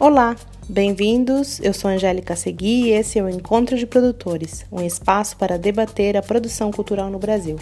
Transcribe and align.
Olá, 0.00 0.34
bem-vindos. 0.66 1.60
Eu 1.60 1.74
sou 1.74 1.90
Angélica 1.90 2.34
Segui 2.34 2.84
e 2.84 2.90
esse 2.92 3.18
é 3.18 3.22
o 3.22 3.28
Encontro 3.28 3.76
de 3.76 3.86
Produtores, 3.86 4.64
um 4.72 4.80
espaço 4.80 5.36
para 5.36 5.58
debater 5.58 6.16
a 6.16 6.22
produção 6.22 6.70
cultural 6.70 7.10
no 7.10 7.18
Brasil. 7.18 7.58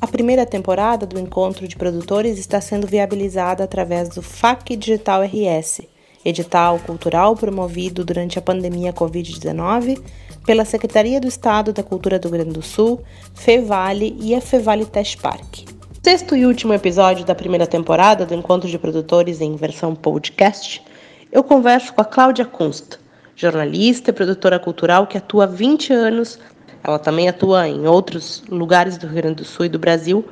A 0.00 0.06
primeira 0.08 0.44
temporada 0.44 1.06
do 1.06 1.16
Encontro 1.16 1.68
de 1.68 1.76
Produtores 1.76 2.40
está 2.40 2.60
sendo 2.60 2.88
viabilizada 2.88 3.62
através 3.62 4.08
do 4.08 4.20
FAC 4.20 4.74
Digital 4.74 5.22
RS, 5.22 5.82
edital 6.24 6.80
cultural 6.80 7.36
promovido 7.36 8.04
durante 8.04 8.36
a 8.36 8.42
pandemia 8.42 8.92
Covid-19 8.92 10.02
pela 10.44 10.64
Secretaria 10.64 11.20
do 11.20 11.28
Estado 11.28 11.72
da 11.72 11.84
Cultura 11.84 12.18
do 12.18 12.26
Rio 12.26 12.38
Grande 12.38 12.54
do 12.54 12.62
Sul, 12.62 13.00
FEVALE 13.34 14.16
e 14.20 14.34
a 14.34 14.40
FEVALE 14.40 14.86
Test 14.86 15.20
Park. 15.20 15.68
Sexto 16.02 16.34
e 16.34 16.44
último 16.44 16.74
episódio 16.74 17.24
da 17.24 17.34
primeira 17.34 17.66
temporada 17.66 18.26
do 18.26 18.34
Encontro 18.34 18.68
de 18.68 18.78
Produtores 18.78 19.40
em 19.40 19.54
versão 19.54 19.94
podcast 19.94 20.82
eu 21.30 21.44
converso 21.44 21.92
com 21.92 22.00
a 22.00 22.04
Cláudia 22.04 22.44
Kunst, 22.44 22.98
jornalista 23.36 24.10
e 24.10 24.12
produtora 24.12 24.58
cultural 24.58 25.06
que 25.06 25.18
atua 25.18 25.44
há 25.44 25.46
20 25.46 25.92
anos. 25.92 26.38
Ela 26.82 26.98
também 26.98 27.28
atua 27.28 27.68
em 27.68 27.86
outros 27.86 28.42
lugares 28.48 28.96
do 28.96 29.06
Rio 29.06 29.16
Grande 29.16 29.36
do 29.36 29.44
Sul 29.44 29.66
e 29.66 29.68
do 29.68 29.78
Brasil. 29.78 30.24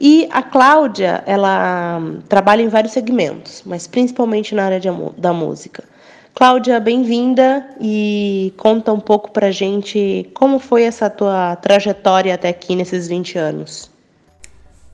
E 0.00 0.28
a 0.30 0.42
Cláudia, 0.42 1.22
ela 1.26 2.00
trabalha 2.28 2.62
em 2.62 2.68
vários 2.68 2.92
segmentos, 2.92 3.62
mas 3.64 3.86
principalmente 3.86 4.54
na 4.54 4.64
área 4.64 4.80
de, 4.80 4.88
da 5.16 5.32
música. 5.32 5.84
Cláudia, 6.34 6.78
bem-vinda 6.78 7.66
e 7.80 8.52
conta 8.58 8.92
um 8.92 9.00
pouco 9.00 9.30
pra 9.30 9.50
gente 9.50 10.30
como 10.34 10.58
foi 10.58 10.82
essa 10.82 11.08
tua 11.08 11.56
trajetória 11.56 12.34
até 12.34 12.48
aqui 12.48 12.76
nesses 12.76 13.08
20 13.08 13.38
anos. 13.38 13.90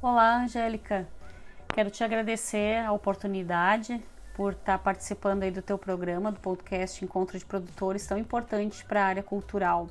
Olá, 0.01 0.43
Angélica. 0.43 1.07
Quero 1.75 1.91
te 1.91 2.05
agradecer 2.05 2.85
a 2.85 2.93
oportunidade 2.93 4.01
por 4.35 4.53
estar 4.53 4.79
tá 4.79 4.79
participando 4.79 5.43
aí 5.43 5.51
do 5.51 5.63
teu 5.63 5.77
programa, 5.79 6.33
do 6.33 6.41
podcast 6.41 7.05
Encontro 7.05 7.39
de 7.39 7.45
Produtores, 7.45 8.07
tão 8.07 8.19
importante 8.19 8.85
para 8.85 9.03
a 9.03 9.07
área 9.07 9.23
cultural. 9.23 9.89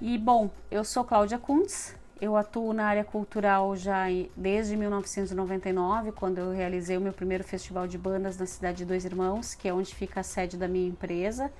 E 0.00 0.18
bom, 0.18 0.50
eu 0.70 0.84
sou 0.84 1.04
Cláudia 1.04 1.38
Kuntz, 1.38 1.96
eu 2.20 2.36
atuo 2.36 2.72
na 2.72 2.86
área 2.86 3.04
cultural 3.04 3.76
já 3.76 4.04
desde 4.36 4.76
1999, 4.76 6.12
quando 6.12 6.38
eu 6.38 6.52
realizei 6.52 6.96
o 6.96 7.00
meu 7.00 7.12
primeiro 7.12 7.44
festival 7.44 7.86
de 7.86 7.98
bandas 7.98 8.38
na 8.38 8.46
cidade 8.46 8.78
de 8.78 8.84
Dois 8.84 9.04
Irmãos, 9.04 9.54
que 9.54 9.68
é 9.68 9.74
onde 9.74 9.94
fica 9.94 10.20
a 10.20 10.22
sede 10.22 10.56
da 10.56 10.68
minha 10.68 10.88
empresa. 10.88 11.50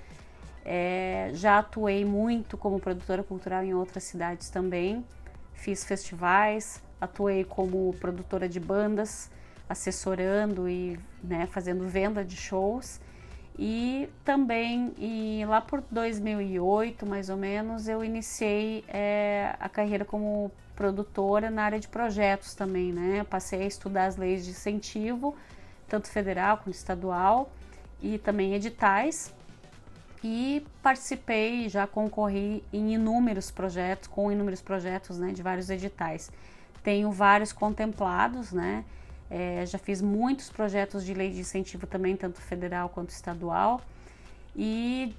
É, 0.65 1.31
já 1.35 1.59
atuei 1.59 2.05
muito 2.05 2.57
como 2.57 2.81
produtora 2.81 3.23
cultural 3.23 3.63
em 3.63 3.75
outras 3.75 4.05
cidades 4.05 4.49
também, 4.49 5.05
fiz 5.53 5.85
festivais, 5.85 6.83
atuei 7.01 7.45
como 7.45 7.95
produtora 8.01 8.49
de 8.49 8.59
bandas, 8.59 9.31
assessorando 9.69 10.69
e 10.69 10.99
né, 11.23 11.47
fazendo 11.47 11.89
venda 11.89 12.25
de 12.25 12.37
shows. 12.37 13.01
E 13.59 14.09
também, 14.25 14.93
e 14.99 15.45
lá 15.47 15.61
por 15.61 15.83
2008, 15.91 17.07
mais 17.07 17.29
ou 17.29 17.37
menos, 17.37 17.87
eu 17.87 18.05
iniciei 18.05 18.85
é, 18.89 19.55
a 19.61 19.69
carreira 19.69 20.05
como 20.05 20.51
produtora 20.75 21.51
na 21.51 21.63
área 21.63 21.79
de 21.79 21.87
projetos 21.87 22.55
também, 22.55 22.93
né? 22.93 23.25
passei 23.25 23.63
a 23.63 23.67
estudar 23.67 24.07
as 24.07 24.17
leis 24.17 24.45
de 24.45 24.51
incentivo, 24.51 25.37
tanto 25.89 26.09
federal 26.09 26.59
quanto 26.59 26.75
estadual, 26.75 27.51
e 28.03 28.19
também 28.19 28.55
editais. 28.55 29.33
E 30.23 30.67
participei, 30.83 31.69
já 31.69 31.87
concorri 31.87 32.65
em 32.73 32.95
inúmeros 32.95 33.51
projetos, 33.51 34.09
com 34.09 34.33
inúmeros 34.33 34.61
projetos 34.61 35.19
né, 35.19 35.33
de 35.33 35.43
vários 35.43 35.71
editais. 35.71 36.33
Tenho 36.83 37.13
vários 37.13 37.53
contemplados, 37.53 38.51
né? 38.51 38.85
É, 39.37 39.67
já 39.67 39.79
fiz 39.79 40.01
muitos 40.01 40.49
projetos 40.49 41.05
de 41.05 41.13
lei 41.13 41.29
de 41.29 41.41
incentivo 41.41 41.89
também, 41.89 42.17
tanto 42.17 42.41
federal 42.41 42.89
quanto 42.89 43.11
estadual. 43.11 43.81
E 44.55 45.13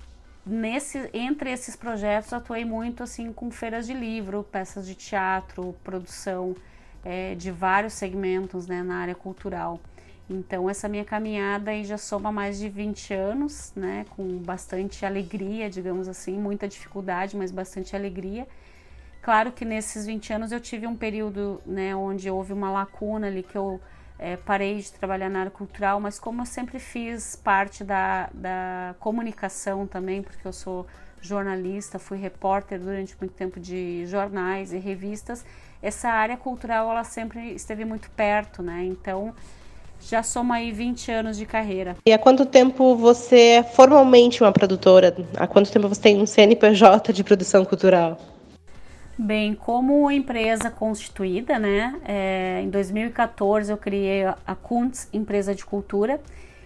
nesse, 0.46 1.10
entre 1.14 1.52
esses 1.52 1.76
projetos 1.76 2.32
atuei 2.32 2.64
muito 2.64 3.04
assim 3.04 3.34
com 3.34 3.52
feiras 3.52 3.86
de 3.86 3.94
livro, 3.94 4.42
peças 4.50 4.88
de 4.88 4.96
teatro, 4.96 5.76
produção 5.84 6.56
é, 7.04 7.36
de 7.36 7.52
vários 7.52 7.92
segmentos 7.92 8.68
né, 8.68 8.82
na 8.82 9.00
área 9.00 9.16
cultural. 9.16 9.82
Então 10.30 10.70
essa 10.70 10.88
minha 10.88 11.04
caminhada 11.04 11.72
aí 11.72 11.84
já 11.84 11.98
soma 11.98 12.32
mais 12.32 12.58
de 12.58 12.70
20 12.70 13.14
anos, 13.14 13.74
né, 13.76 14.06
com 14.16 14.38
bastante 14.38 15.06
alegria, 15.06 15.70
digamos 15.70 16.08
assim, 16.08 16.40
muita 16.40 16.70
dificuldade, 16.70 17.36
mas 17.36 17.52
bastante 17.52 17.94
alegria. 17.94 18.48
Claro 19.22 19.52
que 19.52 19.66
nesses 19.66 20.06
20 20.06 20.32
anos 20.32 20.52
eu 20.54 20.62
tive 20.62 20.88
um 20.88 20.96
período, 20.96 21.60
né, 21.66 21.94
onde 21.94 22.30
houve 22.30 22.54
uma 22.54 22.72
lacuna 22.72 23.28
ali 23.28 23.44
que 23.44 23.58
eu 23.58 23.82
é, 24.18 24.38
parei 24.38 24.78
de 24.78 24.92
trabalhar 24.92 25.30
na 25.30 25.42
área 25.42 25.52
cultural, 25.52 26.00
mas 26.00 26.20
como 26.20 26.42
eu 26.42 26.46
sempre 26.46 26.80
fiz 26.80 27.36
parte 27.36 27.84
da, 27.84 28.30
da 28.34 28.96
comunicação 29.00 29.86
também, 29.86 30.22
porque 30.22 30.48
eu 30.48 30.54
sou 30.54 30.86
jornalista, 31.22 32.00
fui 32.00 32.18
repórter 32.18 32.80
durante 32.80 33.16
muito 33.20 33.34
tempo 33.34 33.60
de 33.60 34.06
jornais 34.06 34.72
e 34.72 34.78
revistas, 34.78 35.44
essa 35.82 36.10
área 36.10 36.38
cultural 36.38 36.90
ela 36.90 37.04
sempre 37.04 37.54
esteve 37.54 37.84
muito 37.84 38.10
perto, 38.12 38.64
né? 38.64 38.84
Então 38.86 39.34
já 40.00 40.22
soma 40.22 40.56
aí 40.56 40.72
20 40.72 41.12
anos 41.12 41.38
de 41.38 41.46
carreira. 41.46 41.96
E 42.06 42.14
há 42.14 42.20
quanto 42.20 42.46
tempo 42.46 42.96
você 42.96 43.40
é 43.40 43.64
formalmente 43.64 44.44
uma 44.44 44.52
produtora? 44.52 45.16
Há 45.36 45.48
quanto 45.48 45.72
tempo 45.72 45.88
você 45.88 46.02
tem 46.02 46.22
um 46.22 46.26
CNPJ 46.26 47.12
de 47.12 47.24
produção 47.24 47.66
cultural? 47.66 48.20
Bem, 49.18 49.56
como 49.56 50.12
empresa 50.12 50.70
constituída, 50.70 51.58
né, 51.58 52.02
é, 52.04 52.60
em 52.62 52.70
2014 52.70 53.72
eu 53.72 53.78
criei 53.78 54.26
a 54.26 54.56
Kuntz 54.56 55.08
Empresa 55.14 55.56
de 55.56 55.66
Cultura 55.66 56.20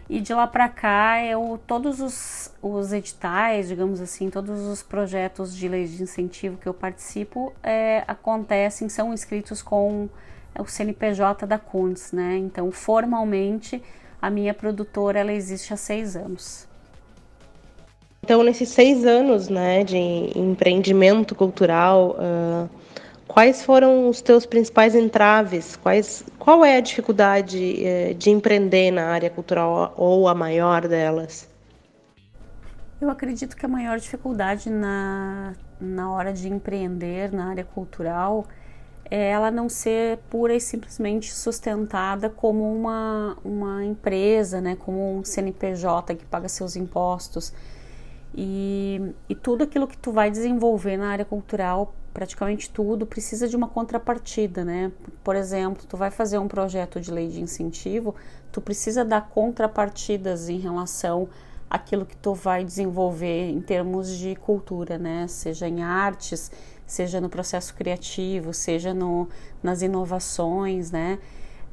e 0.09 0.19
de 0.19 0.33
lá 0.33 0.47
para 0.47 0.67
cá 0.67 1.23
eu 1.23 1.59
todos 1.67 2.01
os, 2.01 2.51
os 2.59 2.91
editais, 2.91 3.67
digamos 3.67 4.01
assim, 4.01 4.31
todos 4.31 4.61
os 4.61 4.81
projetos 4.81 5.55
de 5.55 5.67
lei 5.67 5.85
de 5.85 6.01
incentivo 6.01 6.57
que 6.57 6.67
eu 6.67 6.73
participo 6.73 7.53
é, 7.61 8.03
acontecem, 8.07 8.89
são 8.89 9.13
inscritos 9.13 9.61
com 9.61 10.09
o 10.57 10.65
CNPJ 10.65 11.45
da 11.45 11.59
Kuntz, 11.59 12.11
né? 12.11 12.35
Então 12.37 12.71
formalmente 12.71 13.79
a 14.19 14.31
minha 14.31 14.55
produtora 14.55 15.19
ela 15.19 15.31
existe 15.31 15.71
há 15.71 15.77
seis 15.77 16.15
anos. 16.15 16.68
Então, 18.21 18.43
nesses 18.43 18.69
seis 18.69 19.05
anos 19.05 19.49
né, 19.49 19.83
de 19.83 19.97
empreendimento 20.37 21.33
cultural, 21.33 22.15
uh, 22.19 22.69
quais 23.27 23.63
foram 23.63 24.09
os 24.09 24.21
teus 24.21 24.45
principais 24.45 24.93
entraves? 24.93 25.75
Quais, 25.77 26.23
qual 26.37 26.63
é 26.63 26.77
a 26.77 26.81
dificuldade 26.81 27.57
uh, 27.57 28.13
de 28.13 28.29
empreender 28.29 28.91
na 28.91 29.07
área 29.07 29.29
cultural 29.29 29.93
ou 29.97 30.27
a 30.27 30.35
maior 30.35 30.87
delas? 30.87 31.49
Eu 33.01 33.09
acredito 33.09 33.55
que 33.55 33.65
a 33.65 33.69
maior 33.69 33.97
dificuldade 33.97 34.69
na, 34.69 35.53
na 35.79 36.11
hora 36.11 36.33
de 36.33 36.49
empreender 36.49 37.31
na 37.31 37.49
área 37.49 37.63
cultural 37.63 38.45
é 39.09 39.29
ela 39.29 39.49
não 39.49 39.69
ser 39.69 40.19
pura 40.29 40.53
e 40.53 40.59
simplesmente 40.59 41.33
sustentada 41.33 42.29
como 42.29 42.71
uma, 42.71 43.37
uma 43.43 43.83
empresa, 43.83 44.61
né, 44.61 44.75
como 44.75 45.17
um 45.17 45.23
CNPJ 45.23 46.15
que 46.15 46.25
paga 46.25 46.47
seus 46.47 46.75
impostos 46.75 47.53
e, 48.33 49.13
e 49.27 49.35
tudo 49.35 49.63
aquilo 49.63 49.87
que 49.87 49.97
tu 49.97 50.11
vai 50.11 50.29
desenvolver 50.29 50.97
na 50.97 51.09
área 51.09 51.25
cultural, 51.25 51.93
praticamente 52.13 52.69
tudo, 52.69 53.05
precisa 53.05 53.47
de 53.47 53.55
uma 53.55 53.67
contrapartida, 53.67 54.63
né? 54.63 54.91
Por 55.23 55.35
exemplo, 55.35 55.83
tu 55.87 55.97
vai 55.97 56.11
fazer 56.11 56.37
um 56.37 56.47
projeto 56.47 56.99
de 56.99 57.11
lei 57.11 57.29
de 57.29 57.41
incentivo, 57.41 58.15
tu 58.51 58.61
precisa 58.61 59.03
dar 59.03 59.29
contrapartidas 59.29 60.49
em 60.49 60.59
relação 60.59 61.29
àquilo 61.69 62.05
que 62.05 62.17
tu 62.17 62.33
vai 62.33 62.63
desenvolver 62.63 63.49
em 63.49 63.61
termos 63.61 64.09
de 64.17 64.35
cultura, 64.35 64.97
né? 64.97 65.27
Seja 65.27 65.67
em 65.67 65.81
artes, 65.81 66.51
seja 66.85 67.21
no 67.21 67.29
processo 67.29 67.73
criativo, 67.75 68.53
seja 68.53 68.93
no, 68.93 69.27
nas 69.61 69.81
inovações, 69.81 70.91
né? 70.91 71.19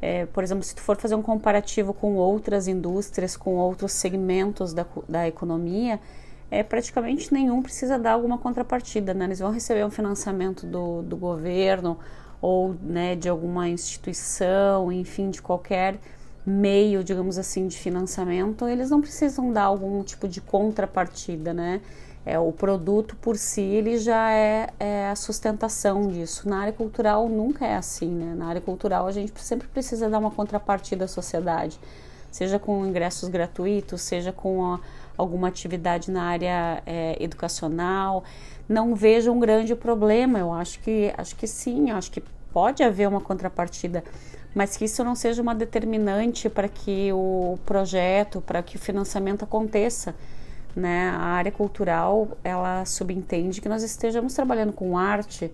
É, 0.01 0.27
por 0.27 0.45
exemplo, 0.45 0.63
se 0.63 0.75
tu 0.75 0.83
for 0.83 0.97
fazer 0.97 1.15
um 1.15 1.23
comparativo 1.23 1.95
com 1.95 2.17
outras 2.17 2.69
indústrias, 2.69 3.37
com 3.37 3.57
outros 3.57 3.93
segmentos 3.93 4.75
da, 4.75 4.87
da 5.09 5.27
economia, 5.27 5.99
é, 6.51 6.63
praticamente 6.63 7.33
nenhum 7.33 7.63
precisa 7.63 7.99
dar 7.99 8.13
alguma 8.13 8.39
contrapartida, 8.39 9.13
né? 9.13 9.25
Eles 9.25 9.41
vão 9.41 9.51
receber 9.51 9.85
um 9.85 9.91
financiamento 9.91 10.67
do, 10.67 11.03
do 11.03 11.17
governo 11.17 11.99
ou 12.41 12.75
né, 12.81 13.17
de 13.17 13.29
alguma 13.29 13.69
instituição, 13.69 14.93
enfim, 14.93 15.31
de 15.31 15.43
qualquer 15.43 15.99
meio, 16.47 17.03
digamos 17.03 17.39
assim, 17.39 17.67
de 17.67 17.77
financiamento, 17.77 18.69
eles 18.69 18.89
não 18.89 19.01
precisam 19.01 19.53
dar 19.53 19.65
algum 19.65 20.03
tipo 20.05 20.29
de 20.29 20.41
contrapartida, 20.41 21.53
né? 21.53 21.81
É, 22.25 22.39
o 22.39 22.53
produto 22.53 23.17
por 23.17 23.37
si 23.37 23.61
ele 23.61 23.99
já 23.99 24.33
é, 24.33 24.69
é, 24.79 25.09
a 25.09 25.17
sustentação 25.17 26.09
disso. 26.09 26.49
Na 26.49 26.61
área 26.61 26.73
cultural 26.73 27.29
nunca 27.29 27.67
é 27.67 27.77
assim, 27.77 28.09
né? 28.09 28.35
Na 28.37 28.47
área 28.47 28.61
cultural 28.61 29.07
a 29.07 29.13
gente 29.13 29.33
sempre 29.41 29.67
precisa 29.67 30.09
dar 30.09 30.19
uma 30.19 30.31
contrapartida 30.31 31.05
à 31.05 31.09
sociedade, 31.09 31.79
seja 32.31 32.59
com 32.59 32.87
ingressos 32.87 33.29
gratuitos, 33.29 34.03
seja 34.03 34.33
com 34.33 34.65
a, 34.75 34.81
alguma 35.17 35.49
atividade 35.49 36.11
na 36.11 36.25
área 36.25 36.83
é, 36.87 37.17
educacional. 37.21 38.25
Não 38.69 38.95
vejo 38.95 39.33
um 39.33 39.39
grande 39.39 39.75
problema. 39.75 40.39
Eu 40.39 40.53
acho 40.53 40.81
que 40.81 41.13
acho 41.17 41.37
que 41.37 41.47
sim, 41.47 41.91
acho 41.91 42.11
que 42.11 42.23
pode 42.53 42.83
haver 42.83 43.09
uma 43.09 43.21
contrapartida, 43.21 44.03
mas 44.55 44.77
que 44.77 44.87
isso 44.87 45.05
não 45.05 45.15
seja 45.15 45.43
uma 45.43 45.55
determinante 45.55 46.49
para 46.49 46.69
que 46.69 47.13
o 47.13 47.59
projeto, 47.67 48.41
para 48.41 48.63
que 48.63 48.77
o 48.77 48.79
financiamento 48.79 49.45
aconteça. 49.45 50.15
Né? 50.75 51.09
A 51.11 51.25
área 51.25 51.53
cultural 51.53 52.37
ela 52.45 52.85
subentende 52.85 53.61
que 53.61 53.69
nós 53.69 53.83
estejamos 53.83 54.35
trabalhando 54.35 54.73
com 54.73 54.99
arte, 54.99 55.51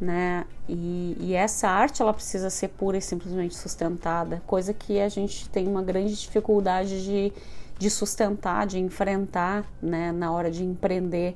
né? 0.00 0.46
E, 0.68 1.16
e, 1.20 1.34
essa 1.34 1.68
arte 1.68 2.00
ela 2.00 2.14
precisa 2.14 2.48
ser 2.48 2.68
pura 2.68 2.96
e 2.96 3.02
simplesmente 3.02 3.54
sustentada, 3.54 4.42
coisa 4.46 4.72
que 4.72 4.98
a 4.98 5.08
gente 5.08 5.48
tem 5.48 5.68
uma 5.68 5.82
grande 5.82 6.18
dificuldade 6.18 7.04
de, 7.04 7.32
de 7.80 7.88
sustentar, 7.88 8.66
de 8.66 8.78
enfrentar, 8.78 9.64
né? 9.80 10.12
Na 10.12 10.30
hora 10.30 10.50
de 10.50 10.62
empreender 10.62 11.34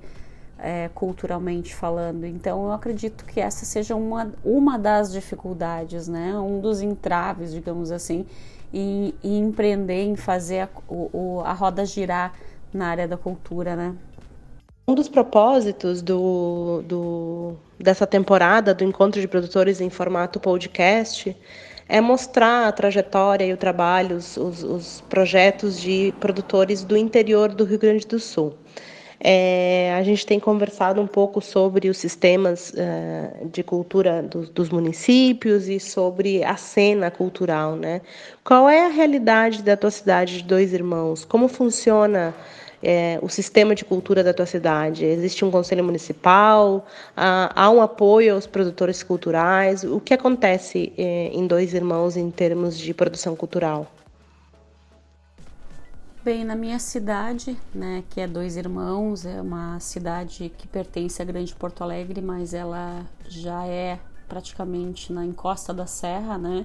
é, 0.58 0.90
culturalmente 0.94 1.74
falando. 1.74 2.26
Então 2.26 2.66
eu 2.66 2.72
acredito 2.72 3.24
que 3.24 3.40
essa 3.40 3.64
seja 3.64 3.96
uma, 3.96 4.30
uma 4.44 4.78
das 4.78 5.10
dificuldades, 5.10 6.06
né? 6.06 6.36
Um 6.38 6.60
dos 6.60 6.82
entraves, 6.82 7.50
digamos 7.50 7.90
assim, 7.90 8.26
em, 8.70 9.14
em 9.24 9.38
empreender, 9.38 10.04
em 10.04 10.16
fazer 10.16 10.60
a, 10.60 10.68
o, 10.86 11.40
a 11.46 11.54
roda 11.54 11.86
girar 11.86 12.34
na 12.74 12.88
área 12.88 13.08
da 13.08 13.16
cultura, 13.16 13.74
né? 13.74 13.94
Um 14.86 14.94
dos 14.94 15.08
propósitos 15.08 16.02
do, 16.02 16.82
do, 16.86 17.54
dessa 17.80 18.06
temporada 18.06 18.74
do 18.74 18.84
Encontro 18.84 19.18
de 19.18 19.26
Produtores 19.26 19.80
em 19.80 19.88
formato 19.88 20.38
podcast 20.38 21.34
é 21.88 22.00
mostrar 22.00 22.68
a 22.68 22.72
trajetória 22.72 23.44
e 23.44 23.52
o 23.52 23.56
trabalho, 23.56 24.16
os, 24.16 24.36
os, 24.36 24.62
os 24.62 25.00
projetos 25.02 25.80
de 25.80 26.12
produtores 26.18 26.82
do 26.82 26.96
interior 26.96 27.48
do 27.52 27.64
Rio 27.64 27.78
Grande 27.78 28.06
do 28.06 28.18
Sul. 28.18 28.54
É, 29.26 29.94
a 29.96 30.02
gente 30.02 30.26
tem 30.26 30.38
conversado 30.38 31.00
um 31.00 31.06
pouco 31.06 31.40
sobre 31.40 31.88
os 31.88 31.96
sistemas 31.96 32.74
uh, 32.74 33.48
de 33.48 33.62
cultura 33.62 34.22
do, 34.22 34.42
dos 34.42 34.68
municípios 34.68 35.66
e 35.66 35.80
sobre 35.80 36.44
a 36.44 36.56
cena 36.56 37.10
cultural, 37.10 37.74
né? 37.74 38.02
Qual 38.44 38.68
é 38.68 38.84
a 38.84 38.88
realidade 38.88 39.62
da 39.62 39.78
tua 39.78 39.90
cidade 39.90 40.38
de 40.38 40.44
Dois 40.44 40.74
Irmãos? 40.74 41.24
Como 41.24 41.48
funciona 41.48 42.34
é, 42.84 43.18
o 43.22 43.28
sistema 43.28 43.74
de 43.74 43.84
cultura 43.84 44.22
da 44.22 44.34
tua 44.34 44.46
cidade? 44.46 45.04
Existe 45.04 45.44
um 45.44 45.50
conselho 45.50 45.82
municipal? 45.82 46.86
Há, 47.16 47.50
há 47.54 47.70
um 47.70 47.80
apoio 47.80 48.34
aos 48.34 48.46
produtores 48.46 49.02
culturais? 49.02 49.82
O 49.82 49.98
que 49.98 50.14
acontece 50.14 50.92
é, 50.96 51.30
em 51.32 51.46
Dois 51.46 51.74
Irmãos 51.74 52.16
em 52.16 52.30
termos 52.30 52.78
de 52.78 52.92
produção 52.92 53.34
cultural? 53.34 53.90
Bem, 56.24 56.42
na 56.42 56.56
minha 56.56 56.78
cidade, 56.78 57.54
né, 57.74 58.02
que 58.08 58.18
é 58.18 58.26
Dois 58.26 58.56
Irmãos, 58.56 59.26
é 59.26 59.42
uma 59.42 59.78
cidade 59.78 60.50
que 60.56 60.66
pertence 60.66 61.20
à 61.20 61.24
Grande 61.24 61.54
Porto 61.54 61.82
Alegre, 61.82 62.22
mas 62.22 62.54
ela 62.54 63.04
já 63.28 63.66
é 63.66 63.98
praticamente 64.26 65.12
na 65.12 65.24
encosta 65.24 65.74
da 65.74 65.86
serra, 65.86 66.38
né? 66.38 66.64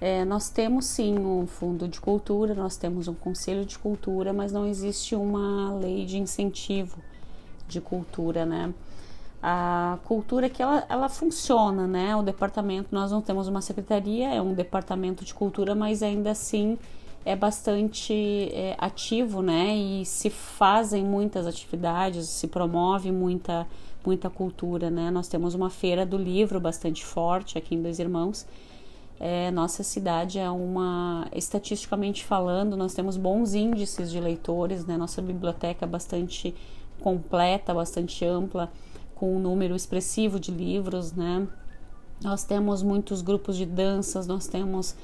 É, 0.00 0.24
nós 0.24 0.48
temos 0.48 0.84
sim 0.84 1.18
um 1.18 1.46
fundo 1.46 1.88
de 1.88 2.00
cultura, 2.00 2.54
nós 2.54 2.76
temos 2.76 3.08
um 3.08 3.14
conselho 3.14 3.64
de 3.64 3.76
cultura, 3.78 4.32
mas 4.32 4.52
não 4.52 4.64
existe 4.64 5.16
uma 5.16 5.74
lei 5.74 6.04
de 6.04 6.18
incentivo 6.18 6.98
de 7.66 7.80
cultura, 7.80 8.46
né? 8.46 8.72
A 9.42 9.98
cultura 10.04 10.48
que 10.48 10.62
ela, 10.62 10.84
ela 10.88 11.08
funciona, 11.08 11.86
né? 11.86 12.14
O 12.14 12.22
departamento, 12.22 12.88
nós 12.92 13.10
não 13.10 13.20
temos 13.20 13.48
uma 13.48 13.60
secretaria, 13.60 14.32
é 14.32 14.40
um 14.40 14.54
departamento 14.54 15.24
de 15.24 15.34
cultura, 15.34 15.74
mas 15.74 16.02
ainda 16.02 16.30
assim 16.30 16.78
é 17.24 17.36
bastante 17.36 18.14
é, 18.52 18.76
ativo, 18.78 19.42
né? 19.42 19.76
E 19.76 20.04
se 20.04 20.30
fazem 20.30 21.04
muitas 21.04 21.46
atividades, 21.46 22.28
se 22.28 22.46
promove 22.46 23.10
muita, 23.12 23.66
muita 24.04 24.30
cultura, 24.30 24.90
né? 24.90 25.10
Nós 25.10 25.28
temos 25.28 25.54
uma 25.54 25.70
feira 25.70 26.06
do 26.06 26.16
livro 26.16 26.60
bastante 26.60 27.04
forte 27.04 27.58
aqui 27.58 27.74
em 27.74 27.82
Dois 27.82 27.98
Irmãos, 27.98 28.46
é, 29.20 29.50
nossa 29.50 29.82
cidade 29.82 30.38
é 30.38 30.48
uma, 30.48 31.26
estatisticamente 31.34 32.24
falando, 32.24 32.76
nós 32.76 32.94
temos 32.94 33.16
bons 33.16 33.54
índices 33.54 34.10
de 34.10 34.20
leitores, 34.20 34.86
né? 34.86 34.96
Nossa 34.96 35.20
biblioteca 35.20 35.84
é 35.84 35.88
bastante 35.88 36.54
completa, 37.00 37.74
bastante 37.74 38.24
ampla, 38.24 38.70
com 39.14 39.36
um 39.36 39.40
número 39.40 39.74
expressivo 39.74 40.38
de 40.38 40.52
livros, 40.52 41.12
né? 41.12 41.46
Nós 42.22 42.44
temos 42.44 42.82
muitos 42.82 43.20
grupos 43.20 43.56
de 43.56 43.66
danças, 43.66 44.26
nós 44.26 44.46
temos 44.46 44.94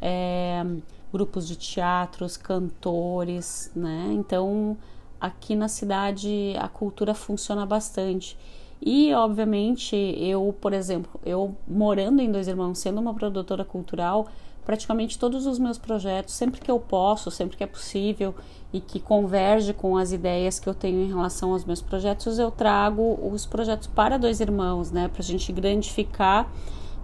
é, 0.00 0.64
grupos 1.12 1.46
de 1.46 1.56
teatros, 1.56 2.36
cantores, 2.36 3.72
né? 3.74 4.10
Então, 4.12 4.76
aqui 5.20 5.56
na 5.56 5.66
cidade 5.68 6.54
a 6.58 6.68
cultura 6.68 7.12
funciona 7.12 7.66
bastante. 7.66 8.36
E, 8.80 9.12
obviamente, 9.12 9.96
eu, 9.96 10.54
por 10.60 10.72
exemplo, 10.72 11.20
eu 11.24 11.56
morando 11.66 12.20
em 12.20 12.30
Dois 12.30 12.46
Irmãos, 12.46 12.78
sendo 12.78 13.00
uma 13.00 13.12
produtora 13.12 13.64
cultural, 13.64 14.28
praticamente 14.64 15.18
todos 15.18 15.46
os 15.46 15.58
meus 15.58 15.78
projetos, 15.78 16.34
sempre 16.34 16.60
que 16.60 16.70
eu 16.70 16.78
posso, 16.78 17.30
sempre 17.30 17.56
que 17.56 17.64
é 17.64 17.66
possível 17.66 18.34
e 18.72 18.80
que 18.80 19.00
converge 19.00 19.72
com 19.72 19.96
as 19.96 20.12
ideias 20.12 20.60
que 20.60 20.68
eu 20.68 20.74
tenho 20.74 21.00
em 21.00 21.08
relação 21.08 21.52
aos 21.52 21.64
meus 21.64 21.80
projetos, 21.80 22.38
eu 22.38 22.50
trago 22.50 23.18
os 23.32 23.46
projetos 23.46 23.86
para 23.86 24.18
Dois 24.18 24.40
Irmãos, 24.40 24.90
né, 24.90 25.08
para 25.08 25.22
a 25.22 25.24
gente 25.24 25.50
grandificar 25.52 26.52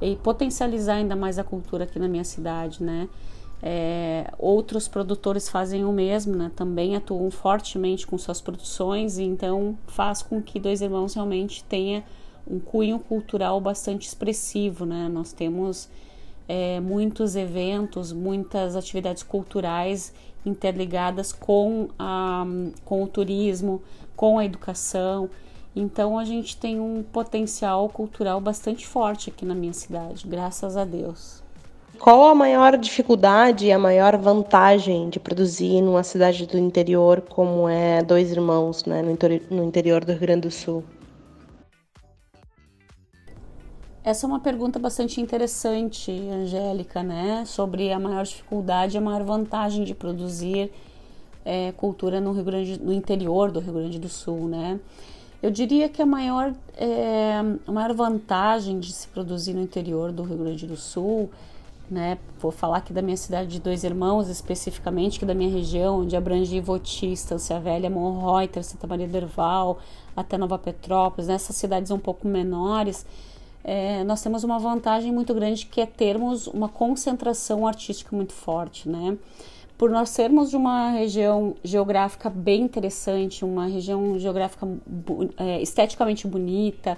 e 0.01 0.15
potencializar 0.17 0.97
ainda 0.97 1.17
mais 1.17 1.39
a 1.39 1.45
cultura 1.45 1.85
aqui 1.85 1.99
na 1.99 2.07
minha 2.07 2.25
cidade, 2.25 2.83
né. 2.83 3.09
É, 3.67 4.31
outros 4.39 4.87
produtores 4.87 5.49
fazem 5.49 5.87
o 5.87 5.93
mesmo, 5.93 6.37
né? 6.37 6.51
também 6.55 6.97
atuam 6.97 7.31
fortemente 7.31 8.07
com 8.07 8.19
suas 8.19 8.39
produções, 8.39 9.19
então 9.19 9.79
faz 9.87 10.21
com 10.21 10.43
que 10.43 10.61
Dois 10.61 10.83
Irmãos 10.83 11.15
realmente 11.15 11.65
tenha 11.65 12.05
um 12.47 12.61
cunho 12.61 12.99
cultural 12.99 13.59
bastante 13.63 14.07
expressivo. 14.07 14.85
Né? 14.85 15.09
Nós 15.09 15.33
temos 15.33 15.89
é, 16.47 16.79
muitos 16.79 17.37
eventos, 17.37 18.13
muitas 18.13 18.77
atividades 18.77 19.23
culturais 19.23 20.13
interligadas 20.45 21.33
com, 21.33 21.89
a, 21.99 22.45
com 22.85 23.03
o 23.03 23.07
turismo, 23.07 23.83
com 24.15 24.39
a 24.39 24.45
educação. 24.45 25.31
Então 25.75 26.19
a 26.19 26.25
gente 26.27 26.55
tem 26.55 26.79
um 26.79 27.03
potencial 27.03 27.89
cultural 27.89 28.43
bastante 28.43 28.87
forte 28.87 29.31
aqui 29.31 29.47
na 29.47 29.55
minha 29.55 29.73
cidade, 29.73 30.29
graças 30.29 30.77
a 30.77 30.85
Deus. 30.85 31.44
Qual 31.99 32.27
a 32.27 32.35
maior 32.35 32.77
dificuldade 32.77 33.67
e 33.67 33.73
a 33.73 33.79
maior 33.79 34.17
vantagem 34.19 35.09
de 35.09 35.19
produzir 35.19 35.81
numa 35.81 36.03
cidade 36.03 36.47
do 36.47 36.59
interior 36.59 37.23
como 37.23 37.69
é 37.69 38.03
Dois 38.03 38.31
Irmãos, 38.31 38.85
né, 38.85 39.03
no 39.51 39.65
interior 39.65 40.05
do 40.05 40.13
Rio 40.13 40.21
Grande 40.21 40.43
do 40.43 40.51
Sul? 40.51 40.85
Essa 44.05 44.27
é 44.27 44.29
uma 44.29 44.41
pergunta 44.41 44.79
bastante 44.79 45.19
interessante, 45.19 46.11
Angélica, 46.13 47.03
né? 47.03 47.43
Sobre 47.47 47.91
a 47.91 47.99
maior 47.99 48.25
dificuldade 48.25 48.97
e 48.97 48.99
a 48.99 49.01
maior 49.01 49.23
vantagem 49.23 49.83
de 49.83 49.95
produzir 49.95 50.71
é, 51.43 51.73
cultura 51.73 52.21
no 52.21 52.33
Rio 52.33 52.45
Grande, 52.45 52.79
no 52.83 52.93
interior 52.93 53.51
do 53.51 53.61
Rio 53.61 53.73
Grande 53.73 53.99
do 53.99 54.09
Sul, 54.11 54.47
né? 54.47 54.79
Eu 55.43 55.51
diria 55.51 55.89
que 55.89 56.03
a 56.03 56.07
maior, 56.07 56.55
é, 56.77 57.41
a 57.67 57.73
maior 57.73 57.95
vantagem 57.95 58.79
de 58.79 58.93
se 58.93 59.09
produzir 59.09 59.55
no 59.55 59.63
interior 59.63 60.13
do 60.13 60.23
Rio 60.23 60.37
Grande 60.37 60.67
do 60.67 60.77
Sul 60.77 61.31
né? 61.91 62.19
Vou 62.39 62.51
falar 62.51 62.79
aqui 62.79 62.93
da 62.93 63.03
minha 63.03 63.17
cidade 63.17 63.49
de 63.49 63.61
Dois 63.61 63.85
Irmãos, 63.85 64.29
especificamente, 64.29 65.19
que 65.19 65.27
da 65.27 65.35
minha 65.35 65.51
região, 65.51 66.01
onde 66.01 66.17
abrange 66.17 66.57
Ivoti, 66.57 67.13
Estância 67.13 67.59
Velha, 67.61 67.91
Monreuter, 67.91 68.65
Santa 68.65 68.87
Maria 68.87 69.09
do 69.09 69.17
Herval, 69.17 69.79
até 70.17 70.39
Nova 70.39 70.59
Petrópolis, 70.59 71.29
nessas 71.29 71.57
cidades 71.57 71.91
um 71.91 71.99
pouco 71.99 72.27
menores, 72.27 73.05
é, 73.63 74.05
nós 74.05 74.23
temos 74.23 74.45
uma 74.45 74.59
vantagem 74.59 75.11
muito 75.11 75.33
grande 75.33 75.65
que 75.65 75.81
é 75.81 75.87
termos 75.87 76.47
uma 76.47 76.69
concentração 76.69 77.67
artística 77.67 78.15
muito 78.15 78.35
forte, 78.35 78.89
né? 78.89 79.17
Por 79.79 79.91
nós 79.91 80.11
sermos 80.11 80.51
de 80.51 80.57
uma 80.57 80.91
região 80.91 81.57
geográfica 81.65 82.31
bem 82.31 82.63
interessante, 82.63 83.45
uma 83.45 83.67
região 83.67 84.19
geográfica 84.19 84.69
é, 85.37 85.61
esteticamente 85.61 86.29
bonita, 86.29 86.97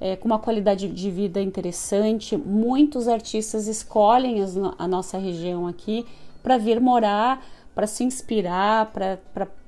é, 0.00 0.16
com 0.16 0.26
uma 0.26 0.38
qualidade 0.38 0.88
de 0.88 1.10
vida 1.10 1.40
interessante. 1.40 2.36
Muitos 2.36 3.08
artistas 3.08 3.66
escolhem 3.66 4.42
as, 4.42 4.56
a 4.78 4.86
nossa 4.86 5.18
região 5.18 5.66
aqui 5.66 6.06
para 6.42 6.56
vir 6.56 6.80
morar, 6.80 7.44
para 7.74 7.86
se 7.86 8.04
inspirar, 8.04 8.92
para 8.92 9.18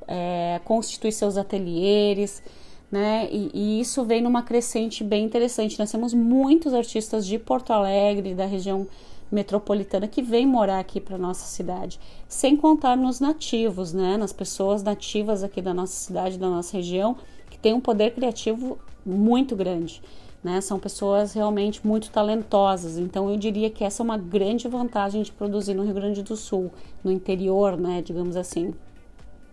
é, 0.07 0.61
constituir 0.65 1.13
seus 1.13 1.37
ateliês. 1.37 2.43
Né? 2.91 3.29
E, 3.31 3.51
e, 3.55 3.81
isso 3.81 4.05
vem 4.05 4.21
numa 4.21 4.43
crescente 4.43 5.05
bem 5.05 5.25
interessante. 5.25 5.79
Nós 5.79 5.91
temos 5.91 6.13
muitos 6.13 6.75
artistas 6.75 7.25
de 7.25 7.39
Porto 7.39 7.73
Alegre, 7.73 8.35
da 8.35 8.47
região 8.47 8.87
metropolitana, 9.31 10.09
que 10.09 10.23
vêm 10.23 10.45
morar 10.45 10.81
aqui 10.81 11.01
para 11.01 11.17
nossa 11.17 11.47
cidade, 11.47 12.01
sem 12.29 12.57
contar 12.57 12.97
nos 12.97 13.21
nativos, 13.21 13.93
né? 13.93 14.17
Nas 14.17 14.33
pessoas 14.33 14.83
nativas 14.83 15.45
aqui 15.45 15.63
da 15.63 15.73
nossa 15.73 15.93
cidade, 15.93 16.37
da 16.37 16.49
nossa 16.49 16.77
região, 16.77 17.17
que 17.49 17.57
tem 17.57 17.73
um 17.73 17.81
poder 17.81 18.13
criativo 18.13 18.77
muito 19.07 19.55
grande. 19.55 20.03
Né? 20.43 20.61
São 20.61 20.79
pessoas 20.79 21.35
realmente 21.35 21.87
muito 21.87 22.11
talentosas. 22.11 22.97
Então 22.97 23.31
eu 23.31 23.37
diria 23.37 23.69
que 23.71 23.85
essa 23.85 24.03
é 24.03 24.05
uma 24.05 24.17
grande 24.17 24.67
vantagem 24.69 25.23
de 25.23 25.31
produzir 25.33 25.75
no 25.75 25.85
Rio 25.85 25.95
Grande 25.95 26.23
do 26.23 26.37
Sul, 26.37 26.73
no 27.05 27.13
interior, 27.13 27.77
né, 27.77 28.01
digamos 28.03 28.37
assim. 28.37 28.75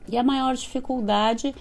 E 0.09 0.17
a 0.17 0.23
maior 0.23 0.55
dificuldade, 0.55 1.53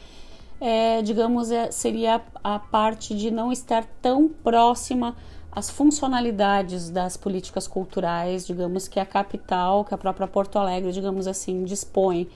é, 0.60 1.02
digamos, 1.02 1.50
é, 1.50 1.70
seria 1.72 2.22
a 2.42 2.58
parte 2.58 3.14
de 3.14 3.30
não 3.30 3.50
estar 3.50 3.84
tão 4.00 4.28
próxima 4.28 5.16
as 5.50 5.70
funcionalidades 5.70 6.90
das 6.90 7.16
políticas 7.16 7.66
culturais, 7.66 8.46
digamos 8.46 8.86
que 8.86 9.00
a 9.00 9.06
capital, 9.06 9.86
que 9.86 9.94
a 9.94 9.98
própria 9.98 10.28
Porto 10.28 10.58
Alegre, 10.58 10.92
digamos 10.92 11.26
assim, 11.26 11.64
dispõe, 11.64 12.28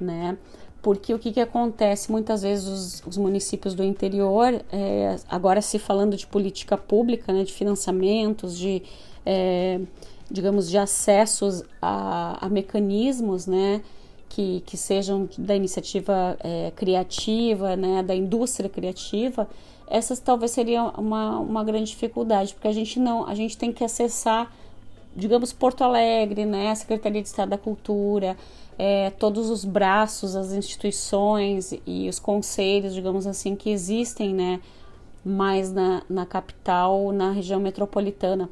né? 0.00 0.38
Porque 0.82 1.14
o 1.14 1.18
que, 1.18 1.30
que 1.30 1.40
acontece? 1.40 2.10
Muitas 2.10 2.42
vezes 2.42 2.66
os, 2.66 3.02
os 3.06 3.16
municípios 3.16 3.72
do 3.72 3.84
interior, 3.84 4.60
é, 4.72 5.16
agora 5.28 5.62
se 5.62 5.78
falando 5.78 6.16
de 6.16 6.26
política 6.26 6.76
pública, 6.76 7.32
né, 7.32 7.44
de 7.44 7.52
financiamentos, 7.52 8.58
de, 8.58 8.82
é, 9.24 9.80
digamos, 10.28 10.68
de 10.68 10.76
acessos 10.76 11.62
a, 11.80 12.44
a 12.44 12.48
mecanismos, 12.48 13.46
né, 13.46 13.80
que, 14.28 14.60
que 14.66 14.76
sejam 14.76 15.28
da 15.38 15.54
iniciativa 15.54 16.36
é, 16.40 16.72
criativa, 16.74 17.76
né, 17.76 18.02
da 18.02 18.14
indústria 18.14 18.68
criativa, 18.68 19.48
essas 19.86 20.18
talvez 20.18 20.50
seriam 20.50 20.88
uma, 20.98 21.38
uma 21.38 21.62
grande 21.62 21.90
dificuldade, 21.90 22.54
porque 22.54 22.66
a 22.66 22.72
gente 22.72 22.98
não, 22.98 23.24
a 23.24 23.36
gente 23.36 23.56
tem 23.56 23.70
que 23.72 23.84
acessar, 23.84 24.52
digamos, 25.14 25.52
Porto 25.52 25.84
Alegre, 25.84 26.44
né, 26.44 26.70
a 26.70 26.74
Secretaria 26.74 27.22
de 27.22 27.28
Estado 27.28 27.50
da 27.50 27.58
Cultura, 27.58 28.36
é, 28.78 29.10
todos 29.10 29.50
os 29.50 29.64
braços, 29.64 30.34
as 30.34 30.52
instituições 30.52 31.74
e 31.86 32.08
os 32.08 32.18
conselhos, 32.18 32.94
digamos 32.94 33.26
assim, 33.26 33.54
que 33.54 33.70
existem, 33.70 34.34
né, 34.34 34.60
mais 35.24 35.72
na, 35.72 36.02
na 36.08 36.26
capital, 36.26 37.12
na 37.12 37.30
região 37.30 37.60
metropolitana. 37.60 38.48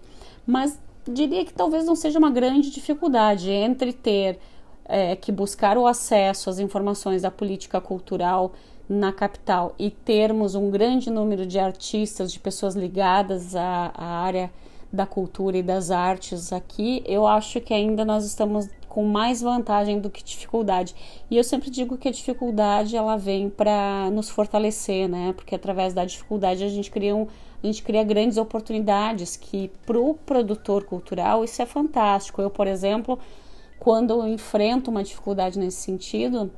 Mas 0.46 0.78
diria 1.06 1.44
que 1.44 1.52
talvez 1.52 1.84
não 1.84 1.96
seja 1.96 2.18
uma 2.18 2.30
grande 2.30 2.70
dificuldade 2.70 3.50
entre 3.50 3.92
ter 3.92 4.38
é, 4.84 5.16
que 5.16 5.32
buscar 5.32 5.78
o 5.78 5.86
acesso 5.86 6.50
às 6.50 6.58
informações 6.58 7.22
da 7.22 7.30
política 7.30 7.80
cultural 7.80 8.52
na 8.88 9.12
capital 9.12 9.74
e 9.78 9.90
termos 9.90 10.56
um 10.56 10.68
grande 10.68 11.10
número 11.10 11.46
de 11.46 11.58
artistas, 11.58 12.32
de 12.32 12.40
pessoas 12.40 12.74
ligadas 12.74 13.54
à, 13.54 13.92
à 13.94 14.04
área 14.04 14.50
da 14.92 15.06
cultura 15.06 15.56
e 15.56 15.62
das 15.62 15.92
artes 15.92 16.52
aqui, 16.52 17.02
eu 17.06 17.24
acho 17.24 17.60
que 17.60 17.72
ainda 17.72 18.04
nós 18.04 18.24
estamos 18.24 18.68
com 18.90 19.04
mais 19.04 19.40
vantagem 19.40 20.00
do 20.00 20.10
que 20.10 20.22
dificuldade. 20.22 20.96
E 21.30 21.36
eu 21.36 21.44
sempre 21.44 21.70
digo 21.70 21.96
que 21.96 22.08
a 22.08 22.10
dificuldade 22.12 22.96
ela 22.96 23.16
vem 23.16 23.48
para 23.48 24.10
nos 24.10 24.28
fortalecer, 24.28 25.08
né? 25.08 25.32
Porque 25.32 25.54
através 25.54 25.94
da 25.94 26.04
dificuldade 26.04 26.64
a 26.64 26.68
gente 26.68 26.90
cria 26.90 27.14
um, 27.14 27.28
a 27.62 27.66
gente 27.66 27.84
cria 27.84 28.02
grandes 28.02 28.36
oportunidades 28.36 29.36
que 29.36 29.70
para 29.86 29.96
o 29.96 30.14
produtor 30.14 30.82
cultural 30.82 31.44
isso 31.44 31.62
é 31.62 31.66
fantástico. 31.66 32.42
Eu, 32.42 32.50
por 32.50 32.66
exemplo, 32.66 33.16
quando 33.78 34.10
eu 34.10 34.26
enfrento 34.26 34.90
uma 34.90 35.04
dificuldade 35.04 35.56
nesse 35.56 35.82
sentido, 35.82 36.50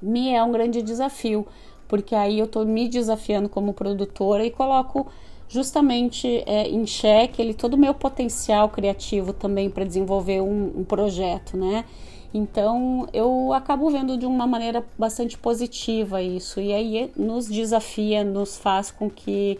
me 0.00 0.32
é 0.32 0.42
um 0.42 0.50
grande 0.50 0.80
desafio, 0.80 1.46
porque 1.86 2.14
aí 2.14 2.38
eu 2.38 2.46
estou 2.46 2.64
me 2.64 2.88
desafiando 2.88 3.46
como 3.46 3.74
produtora 3.74 4.42
e 4.42 4.50
coloco 4.50 5.06
justamente 5.48 6.42
é, 6.46 6.68
em 6.68 6.86
xeque 6.86 7.40
ele, 7.40 7.54
todo 7.54 7.74
o 7.74 7.78
meu 7.78 7.94
potencial 7.94 8.68
criativo 8.68 9.32
também 9.32 9.70
para 9.70 9.84
desenvolver 9.84 10.40
um, 10.40 10.80
um, 10.80 10.84
projeto, 10.84 11.56
né? 11.56 11.84
Então 12.32 13.08
eu 13.12 13.52
acabo 13.52 13.90
vendo 13.90 14.16
de 14.18 14.26
uma 14.26 14.46
maneira 14.46 14.84
bastante 14.98 15.38
positiva 15.38 16.22
isso 16.22 16.60
e 16.60 16.72
aí 16.72 17.10
nos 17.16 17.48
desafia, 17.48 18.22
nos 18.22 18.56
faz 18.56 18.90
com 18.90 19.08
que 19.08 19.58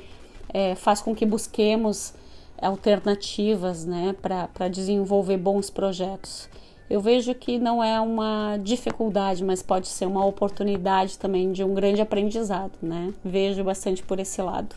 é, 0.53 0.75
faz 0.75 1.01
com 1.01 1.15
que 1.15 1.25
busquemos 1.25 2.13
alternativas, 2.61 3.85
né, 3.85 4.17
para 4.21 4.69
desenvolver 4.69 5.37
bons 5.37 5.71
projetos 5.71 6.49
eu 6.91 7.01
vejo 7.01 7.35
que 7.35 7.59
não 7.59 7.83
é 7.83 8.01
uma 8.01 8.57
dificuldade, 8.57 9.45
mas 9.45 9.63
pode 9.63 9.89
ser 9.89 10.07
uma 10.07 10.25
oportunidade 10.25 11.19
também 11.19 11.53
de 11.53 11.63
um 11.63 11.75
grande 11.75 12.01
aprendizado, 12.01 12.73
né? 12.81 13.13
Vejo 13.23 13.63
bastante 13.63 14.03
por 14.03 14.19
esse 14.19 14.41
lado. 14.41 14.75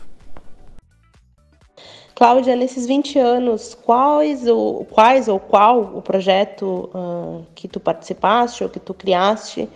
Cláudia, 2.22 2.54
nesses 2.54 2.86
20 2.86 3.18
anos, 3.18 3.74
quais 3.74 4.46
ou, 4.46 4.84
quais 4.84 5.26
ou 5.26 5.40
qual 5.40 5.80
o 5.80 6.00
projeto 6.00 6.88
uh, 6.94 7.44
que 7.52 7.66
tu 7.66 7.80
participaste 7.80 8.62
ou 8.62 8.70
que 8.70 8.78
tu 8.78 8.94
criaste 8.94 9.68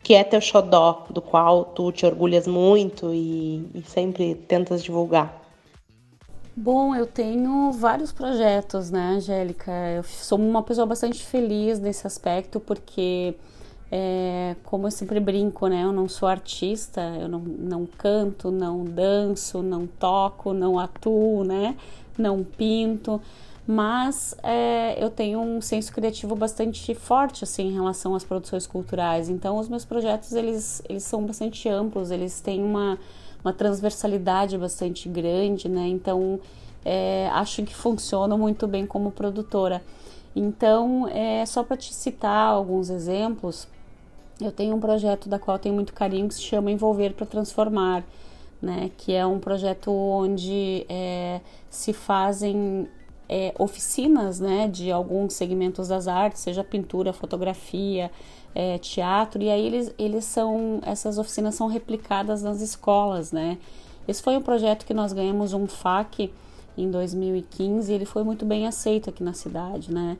que 0.00 0.14
é 0.14 0.22
teu 0.22 0.40
xodó, 0.40 1.06
do 1.10 1.20
qual 1.20 1.64
tu 1.64 1.90
te 1.90 2.06
orgulhas 2.06 2.46
muito 2.46 3.12
e, 3.12 3.68
e 3.74 3.82
sempre 3.84 4.36
tentas 4.36 4.84
divulgar? 4.84 5.42
Bom, 6.54 6.94
eu 6.94 7.04
tenho 7.04 7.72
vários 7.72 8.12
projetos, 8.12 8.88
né, 8.88 9.14
Angélica? 9.16 9.72
Eu 9.72 10.04
sou 10.04 10.38
uma 10.38 10.62
pessoa 10.62 10.86
bastante 10.86 11.20
feliz 11.20 11.80
nesse 11.80 12.06
aspecto, 12.06 12.60
porque, 12.60 13.34
é, 13.94 14.56
como 14.64 14.86
eu 14.86 14.90
sempre 14.90 15.20
brinco, 15.20 15.66
né, 15.66 15.84
eu 15.84 15.92
não 15.92 16.08
sou 16.08 16.26
artista, 16.26 17.00
eu 17.20 17.28
não, 17.28 17.40
não 17.40 17.86
canto, 17.86 18.50
não 18.50 18.84
danço, 18.84 19.62
não 19.62 19.86
toco, 19.86 20.54
não 20.54 20.78
atuo, 20.78 21.44
né, 21.44 21.76
não 22.16 22.42
pinto, 22.42 23.20
mas 23.66 24.34
é, 24.42 24.96
eu 25.02 25.10
tenho 25.10 25.40
um 25.40 25.60
senso 25.60 25.92
criativo 25.92 26.34
bastante 26.34 26.94
forte, 26.94 27.44
assim, 27.44 27.68
em 27.68 27.72
relação 27.74 28.14
às 28.14 28.24
produções 28.24 28.66
culturais. 28.66 29.28
Então, 29.28 29.58
os 29.58 29.68
meus 29.68 29.84
projetos, 29.84 30.32
eles, 30.32 30.82
eles 30.88 31.02
são 31.02 31.24
bastante 31.24 31.68
amplos, 31.68 32.10
eles 32.10 32.40
têm 32.40 32.64
uma 32.64 32.98
uma 33.44 33.52
transversalidade 33.52 34.56
bastante 34.56 35.08
grande, 35.08 35.68
né? 35.68 35.86
Então, 35.88 36.38
é, 36.84 37.28
acho 37.32 37.62
que 37.62 37.74
funciona 37.74 38.36
muito 38.36 38.66
bem 38.66 38.86
como 38.86 39.10
produtora. 39.10 39.82
Então, 40.34 41.08
é, 41.08 41.44
só 41.44 41.62
para 41.62 41.76
te 41.76 41.92
citar 41.92 42.52
alguns 42.52 42.88
exemplos, 42.88 43.66
eu 44.44 44.52
tenho 44.52 44.74
um 44.74 44.80
projeto 44.80 45.28
da 45.28 45.38
qual 45.38 45.58
tenho 45.58 45.74
muito 45.74 45.92
carinho 45.92 46.28
que 46.28 46.34
se 46.34 46.42
chama 46.42 46.70
Envolver 46.70 47.14
para 47.14 47.26
Transformar, 47.26 48.04
né? 48.60 48.90
Que 48.96 49.12
é 49.12 49.26
um 49.26 49.38
projeto 49.38 49.90
onde 49.90 50.86
é, 50.88 51.40
se 51.68 51.92
fazem 51.92 52.88
é, 53.28 53.54
oficinas, 53.58 54.40
né? 54.40 54.68
De 54.68 54.90
alguns 54.90 55.34
segmentos 55.34 55.88
das 55.88 56.08
artes, 56.08 56.42
seja 56.42 56.62
pintura, 56.62 57.12
fotografia, 57.12 58.10
é, 58.54 58.78
teatro, 58.78 59.42
e 59.42 59.50
aí 59.50 59.66
eles, 59.66 59.94
eles 59.98 60.24
são, 60.24 60.80
essas 60.84 61.18
oficinas 61.18 61.54
são 61.54 61.66
replicadas 61.66 62.42
nas 62.42 62.60
escolas, 62.60 63.32
né? 63.32 63.58
Esse 64.06 64.22
foi 64.22 64.36
um 64.36 64.42
projeto 64.42 64.84
que 64.84 64.92
nós 64.92 65.12
ganhamos 65.12 65.52
um 65.54 65.66
FAC 65.66 66.32
em 66.76 66.90
2015 66.90 67.90
e 67.90 67.94
ele 67.94 68.04
foi 68.04 68.24
muito 68.24 68.44
bem 68.44 68.66
aceito 68.66 69.10
aqui 69.10 69.22
na 69.22 69.32
cidade, 69.32 69.92
né? 69.92 70.16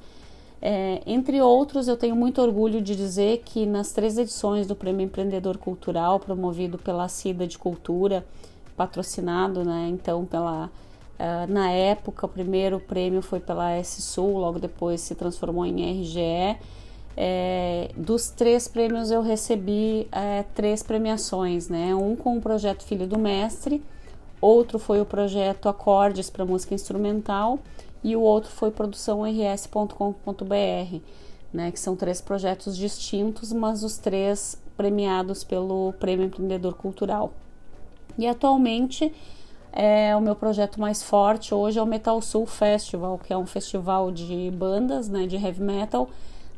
É, 0.64 1.02
entre 1.04 1.40
outros, 1.40 1.88
eu 1.88 1.96
tenho 1.96 2.14
muito 2.14 2.40
orgulho 2.40 2.80
de 2.80 2.94
dizer 2.94 3.42
que 3.44 3.66
nas 3.66 3.90
três 3.90 4.16
edições 4.16 4.66
do 4.66 4.76
Prêmio 4.76 5.04
Empreendedor 5.04 5.58
Cultural, 5.58 6.20
promovido 6.20 6.78
pela 6.78 7.08
CIDA 7.08 7.48
de 7.48 7.58
Cultura, 7.58 8.24
patrocinado, 8.76 9.64
né, 9.64 9.88
então 9.90 10.24
pela 10.24 10.66
uh, 10.66 11.52
na 11.52 11.70
época 11.70 12.26
o 12.26 12.28
primeiro 12.28 12.78
prêmio 12.78 13.20
foi 13.20 13.40
pela 13.40 13.72
S 13.72 14.00
Sul, 14.00 14.38
logo 14.38 14.60
depois 14.60 15.00
se 15.00 15.14
transformou 15.16 15.66
em 15.66 16.00
RGE 16.00 16.56
é, 17.16 17.90
dos 17.96 18.30
três 18.30 18.66
prêmios 18.66 19.10
eu 19.10 19.20
recebi 19.20 20.08
é, 20.10 20.44
três 20.54 20.82
premiações, 20.82 21.68
né? 21.68 21.94
Um 21.94 22.16
com 22.16 22.38
o 22.38 22.40
projeto 22.40 22.84
Filho 22.84 23.06
do 23.06 23.18
Mestre, 23.18 23.82
outro 24.40 24.78
foi 24.78 25.00
o 25.00 25.04
projeto 25.04 25.68
Acordes 25.68 26.30
para 26.30 26.44
Música 26.44 26.74
Instrumental 26.74 27.58
e 28.02 28.16
o 28.16 28.20
outro 28.20 28.50
foi 28.50 28.70
produção 28.70 29.22
rs.com.br, 29.22 30.96
né? 31.52 31.70
Que 31.70 31.78
são 31.78 31.94
três 31.94 32.20
projetos 32.20 32.76
distintos, 32.76 33.52
mas 33.52 33.84
os 33.84 33.98
três 33.98 34.60
premiados 34.76 35.44
pelo 35.44 35.92
Prêmio 36.00 36.26
Empreendedor 36.26 36.74
Cultural. 36.74 37.32
E 38.18 38.26
atualmente 38.26 39.12
é, 39.72 40.14
o 40.16 40.20
meu 40.20 40.34
projeto 40.34 40.80
mais 40.80 41.02
forte 41.02 41.54
hoje 41.54 41.78
é 41.78 41.82
o 41.82 41.86
Metal 41.86 42.20
Sul 42.20 42.46
Festival, 42.46 43.18
que 43.18 43.32
é 43.32 43.36
um 43.38 43.46
festival 43.46 44.10
de 44.10 44.50
bandas, 44.50 45.08
né? 45.08 45.26
De 45.26 45.36
heavy 45.36 45.62
metal 45.62 46.08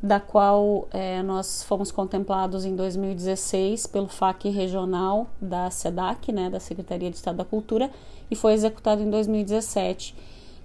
da 0.04 0.20
qual 0.20 0.86
é, 0.90 1.22
nós 1.22 1.62
fomos 1.62 1.90
contemplados 1.90 2.66
em 2.66 2.76
2016 2.76 3.86
pelo 3.86 4.06
FAC 4.06 4.50
regional 4.50 5.28
da 5.40 5.70
SEDAC, 5.70 6.30
né, 6.30 6.50
da 6.50 6.60
Secretaria 6.60 7.08
de 7.08 7.16
Estado 7.16 7.36
da 7.36 7.44
Cultura, 7.44 7.90
e 8.30 8.36
foi 8.36 8.52
executado 8.52 9.00
em 9.00 9.08
2017. 9.08 10.14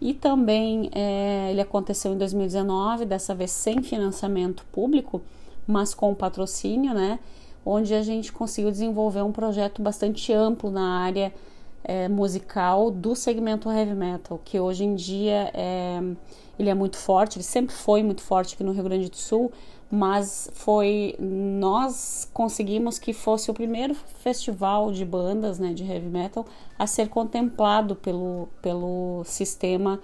E 0.02 0.14
também 0.14 0.90
é, 0.94 1.50
ele 1.52 1.62
aconteceu 1.62 2.14
em 2.14 2.18
2019, 2.18 3.06
dessa 3.06 3.36
vez 3.36 3.52
sem 3.52 3.84
financiamento 3.84 4.66
público, 4.72 5.22
mas 5.68 5.94
com 5.94 6.16
patrocínio, 6.16 6.94
né, 6.94 7.20
onde 7.66 7.94
a 7.94 8.02
gente 8.02 8.32
conseguiu 8.32 8.72
desenvolver 8.72 9.22
um 9.22 9.32
projeto 9.32 9.82
bastante 9.82 10.32
amplo 10.32 10.72
na 10.72 11.00
área 11.00 11.34
é, 11.84 12.08
musical 12.08 12.90
do 12.90 13.16
segmento 13.16 13.70
heavy 13.70 13.94
metal, 13.94 14.40
que 14.44 14.60
hoje 14.60 14.84
em 14.84 14.96
dia 14.96 15.52
é 15.54 16.02
ele 16.60 16.70
é 16.70 16.74
muito 16.74 16.98
forte, 16.98 17.38
ele 17.38 17.44
sempre 17.44 17.74
foi 17.74 18.04
muito 18.04 18.22
forte 18.22 18.54
aqui 18.54 18.64
no 18.64 18.74
Rio 18.74 18.84
Grande 18.84 19.10
do 19.10 19.16
Sul, 19.16 19.50
mas 19.92 20.50
foi 20.54 21.16
nós 21.20 22.30
conseguimos 22.34 23.00
que 23.00 23.12
fosse 23.14 23.50
o 23.50 23.54
primeiro 23.54 23.96
festival 23.96 24.92
de 24.92 25.04
bandas, 25.04 25.58
né, 25.60 25.74
de 25.74 25.84
heavy 25.84 26.08
metal 26.08 26.46
a 26.78 26.86
ser 26.88 27.10
contemplado 27.10 27.96
pelo 27.96 28.48
pelo 28.62 29.24
sistema 29.26 30.00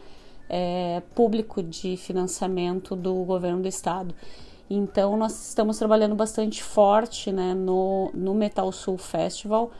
é, 0.49 1.01
público 1.13 1.61
de 1.63 1.97
financiamento 1.97 2.95
do 2.95 3.13
governo 3.23 3.61
do 3.61 3.67
estado. 3.67 4.15
Então 4.69 5.15
nós 5.17 5.49
estamos 5.49 5.77
trabalhando 5.77 6.15
bastante 6.15 6.63
forte, 6.63 7.31
né, 7.31 7.53
no 7.53 8.09
no 8.13 8.33
Metal 8.33 8.71
Sul 8.71 8.97
Festival 8.97 9.71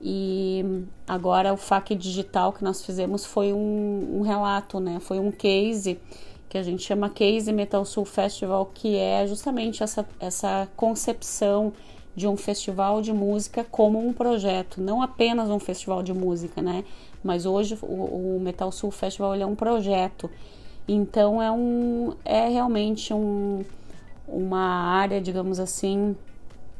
E 0.00 0.64
agora 1.06 1.52
o 1.54 1.56
FAQ 1.56 1.94
digital 1.94 2.52
que 2.52 2.64
nós 2.64 2.84
fizemos 2.84 3.24
foi 3.24 3.52
um, 3.52 4.18
um 4.18 4.22
relato, 4.22 4.80
né? 4.80 4.98
Foi 5.00 5.18
um 5.20 5.30
case 5.30 6.00
que 6.52 6.58
a 6.58 6.62
gente 6.62 6.82
chama 6.82 7.08
Case 7.08 7.50
Metal 7.50 7.82
Sul 7.82 8.04
Festival, 8.04 8.70
que 8.74 8.94
é 8.94 9.26
justamente 9.26 9.82
essa, 9.82 10.06
essa 10.20 10.68
concepção 10.76 11.72
de 12.14 12.28
um 12.28 12.36
festival 12.36 13.00
de 13.00 13.10
música 13.10 13.64
como 13.64 13.98
um 14.06 14.12
projeto, 14.12 14.78
não 14.78 15.00
apenas 15.00 15.48
um 15.48 15.58
festival 15.58 16.02
de 16.02 16.12
música, 16.12 16.60
né? 16.60 16.84
Mas 17.24 17.46
hoje 17.46 17.78
o, 17.80 18.36
o 18.36 18.38
Metal 18.38 18.70
Sul 18.70 18.90
Festival 18.90 19.34
é 19.34 19.46
um 19.46 19.54
projeto. 19.54 20.30
Então 20.86 21.40
é 21.42 21.50
um 21.50 22.12
é 22.22 22.48
realmente 22.48 23.14
um, 23.14 23.64
uma 24.28 24.92
área, 24.92 25.22
digamos 25.22 25.58
assim, 25.58 26.14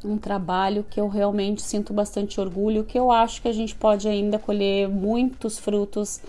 um 0.04 0.18
trabalho 0.18 0.84
que 0.90 1.00
eu 1.00 1.08
realmente 1.08 1.62
sinto 1.62 1.94
bastante 1.94 2.38
orgulho, 2.38 2.84
que 2.84 2.98
eu 2.98 3.10
acho 3.10 3.40
que 3.40 3.48
a 3.48 3.52
gente 3.52 3.74
pode 3.74 4.06
ainda 4.06 4.38
colher 4.38 4.86
muitos 4.86 5.58
frutos 5.58 6.20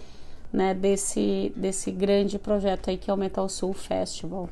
né, 0.54 0.74
desse, 0.74 1.52
desse 1.56 1.90
grande 1.90 2.38
projeto 2.38 2.92
aí 2.92 2.98
que 2.98 3.10
é 3.10 3.14
o 3.14 3.18
Metal 3.18 3.50
Sul 3.50 3.74
Festival. 3.74 4.48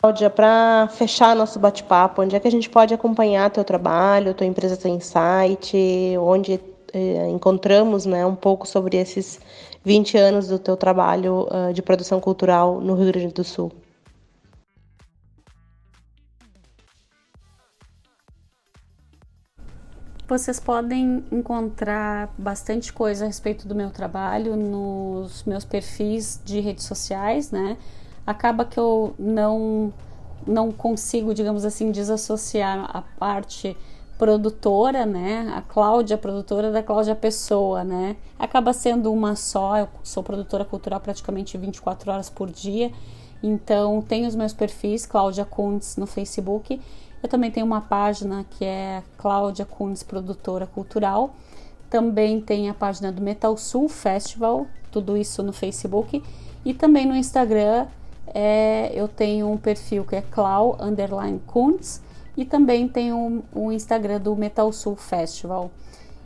Cláudia, 0.00 0.30
para 0.30 0.88
fechar 0.88 1.36
nosso 1.36 1.58
bate-papo, 1.58 2.22
onde 2.22 2.34
é 2.34 2.40
que 2.40 2.48
a 2.48 2.50
gente 2.50 2.70
pode 2.70 2.92
acompanhar 2.92 3.50
teu 3.50 3.62
trabalho, 3.62 4.32
tua 4.32 4.46
empresa 4.46 4.74
tem 4.74 4.98
site, 4.98 5.76
onde 6.18 6.58
eh, 6.94 7.28
encontramos 7.28 8.06
né, 8.06 8.24
um 8.24 8.34
pouco 8.34 8.66
sobre 8.66 8.96
esses 8.96 9.38
20 9.84 10.16
anos 10.16 10.48
do 10.48 10.58
teu 10.58 10.76
trabalho 10.76 11.46
uh, 11.50 11.72
de 11.72 11.82
produção 11.82 12.18
cultural 12.18 12.80
no 12.80 12.94
Rio 12.94 13.06
Grande 13.12 13.28
do 13.28 13.44
Sul? 13.44 13.70
Vocês 20.30 20.60
podem 20.60 21.24
encontrar 21.32 22.32
bastante 22.38 22.92
coisa 22.92 23.24
a 23.24 23.26
respeito 23.26 23.66
do 23.66 23.74
meu 23.74 23.90
trabalho 23.90 24.54
nos 24.54 25.42
meus 25.42 25.64
perfis 25.64 26.40
de 26.44 26.60
redes 26.60 26.84
sociais, 26.84 27.50
né? 27.50 27.76
Acaba 28.24 28.64
que 28.64 28.78
eu 28.78 29.12
não 29.18 29.92
não 30.46 30.70
consigo, 30.70 31.34
digamos 31.34 31.64
assim, 31.64 31.90
desassociar 31.90 32.96
a 32.96 33.02
parte 33.02 33.76
produtora, 34.16 35.04
né? 35.04 35.52
A 35.52 35.62
Cláudia, 35.62 36.16
produtora 36.16 36.70
da 36.70 36.80
Cláudia 36.80 37.16
Pessoa, 37.16 37.82
né? 37.82 38.14
Acaba 38.38 38.72
sendo 38.72 39.12
uma 39.12 39.34
só, 39.34 39.78
eu 39.78 39.88
sou 40.04 40.22
produtora 40.22 40.64
cultural 40.64 41.00
praticamente 41.00 41.58
24 41.58 42.08
horas 42.08 42.30
por 42.30 42.48
dia. 42.48 42.92
Então, 43.42 44.00
tenho 44.00 44.28
os 44.28 44.36
meus 44.36 44.52
perfis, 44.52 45.06
Cláudia 45.06 45.44
Kuntz 45.44 45.96
no 45.96 46.06
Facebook 46.06 46.80
eu 47.22 47.28
também 47.28 47.50
tenho 47.50 47.66
uma 47.66 47.80
página 47.80 48.44
que 48.50 48.64
é 48.64 49.02
Cláudia 49.18 49.64
Kunis 49.64 50.02
Produtora 50.02 50.66
Cultural. 50.66 51.34
Também 51.88 52.40
tem 52.40 52.70
a 52.70 52.74
página 52.74 53.12
do 53.12 53.20
Metal 53.20 53.56
Sul 53.56 53.88
Festival, 53.88 54.66
tudo 54.90 55.16
isso 55.16 55.42
no 55.42 55.52
Facebook. 55.52 56.22
E 56.64 56.72
também 56.72 57.06
no 57.06 57.14
Instagram 57.14 57.86
é, 58.26 58.90
eu 58.94 59.08
tenho 59.08 59.50
um 59.50 59.56
perfil 59.56 60.04
que 60.04 60.16
é 60.16 60.22
Clau 60.22 60.76
Underline 60.80 61.40
Kuntz 61.46 62.00
e 62.36 62.44
também 62.44 62.88
tenho 62.88 63.42
o 63.52 63.66
um, 63.66 63.72
Instagram 63.72 64.20
do 64.20 64.34
Metal 64.36 64.72
Sul 64.72 64.96
Festival. 64.96 65.70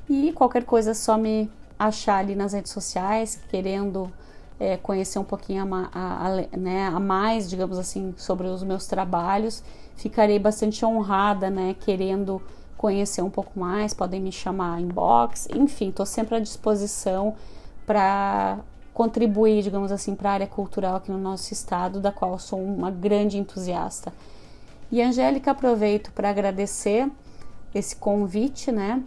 E 0.09 0.33
qualquer 0.33 0.65
coisa 0.65 0.91
é 0.91 0.95
só 0.95 1.17
me 1.17 1.51
achar 1.79 2.19
ali 2.19 2.35
nas 2.35 2.53
redes 2.53 2.73
sociais, 2.73 3.41
querendo 3.49 4.13
é, 4.59 4.77
conhecer 4.77 5.19
um 5.19 5.25
pouquinho 5.25 5.63
a, 5.75 5.91
a, 5.93 6.27
a, 6.27 6.57
né, 6.57 6.87
a 6.87 7.01
mais, 7.01 7.49
digamos 7.51 7.79
assim, 7.79 8.15
sobre 8.17 8.47
os 8.47 8.63
meus 8.63 8.87
trabalhos 8.87 9.63
ficarei 9.97 10.39
bastante 10.39 10.85
honrada, 10.85 11.51
né, 11.51 11.75
querendo 11.81 12.43
conhecer 12.77 13.23
um 13.23 13.31
pouco 13.31 13.59
mais, 13.59 13.95
podem 13.95 14.21
me 14.21 14.33
chamar 14.33 14.81
inbox, 14.81 15.49
enfim, 15.55 15.89
estou 15.89 16.05
sempre 16.05 16.37
à 16.37 16.39
disposição 16.39 17.35
para 17.87 18.59
contribuir, 18.93 19.63
digamos 19.63 19.91
assim, 19.91 20.15
para 20.15 20.31
a 20.31 20.33
área 20.35 20.47
cultural 20.47 20.97
aqui 20.97 21.11
no 21.11 21.19
nosso 21.19 21.53
estado, 21.53 22.01
da 22.01 22.13
qual 22.13 22.39
sou 22.39 22.63
uma 22.63 22.91
grande 22.91 23.39
entusiasta. 23.39 24.13
E 24.91 25.03
Angélica, 25.03 25.51
aproveito 25.51 26.13
para 26.13 26.31
agradecer 26.31 27.11
esse 27.75 27.97
convite, 27.97 28.71
né? 28.71 29.03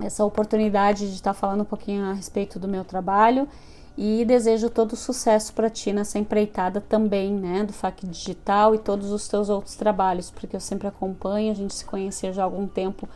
Essa 0.00 0.24
oportunidade 0.24 1.06
de 1.08 1.14
estar 1.14 1.34
falando 1.34 1.60
um 1.60 1.66
pouquinho 1.66 2.04
a 2.04 2.12
respeito 2.12 2.58
do 2.58 2.66
meu 2.66 2.84
trabalho 2.84 3.46
e 3.96 4.24
desejo 4.24 4.70
todo 4.70 4.96
sucesso 4.96 5.52
para 5.52 5.68
ti 5.68 5.92
nessa 5.92 6.18
empreitada 6.18 6.80
também, 6.80 7.32
né, 7.32 7.62
do 7.62 7.72
FAC 7.72 8.06
Digital 8.06 8.74
e 8.74 8.78
todos 8.78 9.10
os 9.10 9.28
teus 9.28 9.50
outros 9.50 9.76
trabalhos, 9.76 10.30
porque 10.30 10.56
eu 10.56 10.60
sempre 10.60 10.88
acompanho, 10.88 11.52
a 11.52 11.54
gente 11.54 11.74
se 11.74 11.84
conhecer 11.84 12.32
já 12.32 12.42
há 12.42 12.44
algum 12.44 12.66
tempo, 12.66 13.08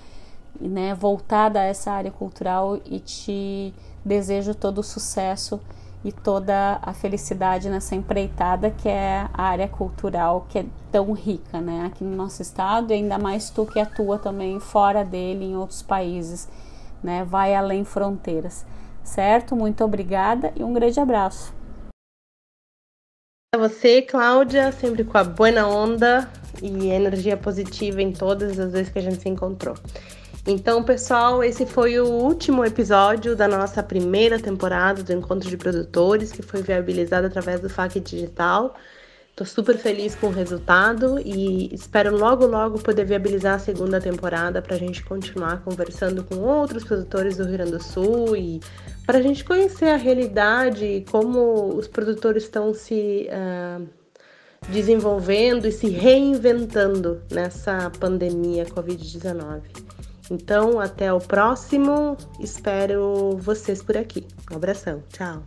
né, 0.61 0.95
voltada 0.95 1.61
a 1.61 1.65
essa 1.65 1.91
área 1.91 2.11
cultural 2.11 2.79
e 2.85 2.99
te 3.01 3.75
desejo 4.05 4.55
todo 4.55 4.83
sucesso 4.83 5.61
e 6.05 6.13
toda 6.13 6.79
a 6.83 6.93
felicidade 6.93 7.69
nessa 7.69 7.95
empreitada 7.97 8.71
que 8.71 8.89
é 8.89 9.29
a 9.33 9.43
área 9.43 9.67
cultural 9.67 10.47
que 10.49 10.59
é 10.59 10.67
tão 10.93 11.13
rica, 11.13 11.59
né, 11.59 11.87
aqui 11.87 12.05
no 12.05 12.15
nosso 12.15 12.43
estado 12.43 12.93
e 12.93 12.97
ainda 12.97 13.19
mais 13.19 13.49
tu 13.49 13.65
que 13.65 13.81
atua 13.81 14.19
também 14.19 14.61
fora 14.61 15.03
dele 15.03 15.47
em 15.47 15.57
outros 15.57 15.81
países, 15.81 16.47
né, 17.03 17.25
vai 17.25 17.55
além 17.55 17.83
fronteiras 17.83 18.65
certo? 19.07 19.57
Muito 19.57 19.83
obrigada 19.85 20.53
e 20.57 20.63
um 20.63 20.73
grande 20.73 21.01
abraço. 21.01 21.55
A 23.55 23.59
você, 23.59 24.03
Cláudia, 24.03 24.71
sempre 24.73 25.05
com 25.05 25.17
a 25.17 25.25
boa 25.25 25.67
onda 25.67 26.31
e 26.63 26.89
energia 26.89 27.37
positiva 27.37 28.03
em 28.03 28.13
todas 28.13 28.59
as 28.59 28.73
vezes 28.73 28.93
que 28.93 28.99
a 28.99 29.03
gente 29.03 29.23
se 29.23 29.29
encontrou. 29.29 29.75
Então, 30.47 30.83
pessoal, 30.85 31.43
esse 31.43 31.67
foi 31.67 31.99
o 31.99 32.07
último 32.07 32.65
episódio 32.65 33.35
da 33.35 33.49
nossa 33.49 33.83
primeira 33.83 34.39
temporada 34.39 35.03
do 35.03 35.13
Encontro 35.13 35.49
de 35.49 35.57
Produtores, 35.57 36.31
que 36.31 36.43
foi 36.43 36.63
viabilizado 36.63 37.27
através 37.27 37.61
do 37.61 37.69
FAC 37.69 37.99
Digital. 37.99 38.77
Estou 39.37 39.47
super 39.47 39.77
feliz 39.77 40.15
com 40.15 40.29
o 40.29 40.31
resultado 40.31 41.21
e 41.23 41.69
espero 41.75 42.17
logo, 42.17 42.47
logo 42.47 42.79
poder 42.79 43.05
viabilizar 43.05 43.57
a 43.57 43.59
segunda 43.59 44.01
temporada 44.01 44.63
para 44.63 44.77
a 44.77 44.79
gente 44.79 45.05
continuar 45.05 45.63
conversando 45.63 46.25
com 46.25 46.37
outros 46.37 46.85
produtores 46.85 47.37
do 47.37 47.45
Rio 47.45 47.53
Grande 47.53 47.73
do 47.73 47.83
Sul 47.83 48.35
e 48.35 48.63
para 49.05 49.19
a 49.19 49.21
gente 49.21 49.45
conhecer 49.45 49.91
a 49.91 49.97
realidade 49.97 50.87
e 50.87 51.05
como 51.05 51.75
os 51.75 51.87
produtores 51.87 52.45
estão 52.45 52.73
se 52.73 53.29
uh, 53.29 53.87
desenvolvendo 54.71 55.69
e 55.69 55.73
se 55.73 55.91
reinventando 55.91 57.21
nessa 57.31 57.91
pandemia 58.01 58.65
Covid-19. 58.65 59.61
Então, 60.31 60.81
até 60.81 61.13
o 61.13 61.21
próximo. 61.21 62.17
Espero 62.41 63.37
vocês 63.37 63.83
por 63.83 63.99
aqui. 63.99 64.27
Um 64.51 64.57
abração. 64.57 65.03
Tchau. 65.11 65.43